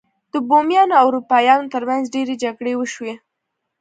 د 0.33 0.35
بومیانو 0.49 0.93
او 1.01 1.05
اروپایانو 1.09 1.71
ترمنځ 1.73 2.03
ډیرې 2.15 2.35
جګړې 2.43 2.73
وشوې. 2.77 3.13